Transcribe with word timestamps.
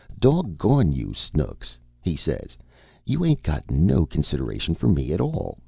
"'Dog 0.17 0.57
gone 0.57 0.91
you, 0.91 1.13
Snooks!' 1.13 1.77
he 2.01 2.15
says, 2.15 2.57
'you 3.05 3.23
ain't 3.23 3.43
got 3.43 3.69
no 3.69 4.03
consideration 4.03 4.73
for 4.73 4.87
me 4.87 5.13
at 5.13 5.21
all. 5.21 5.59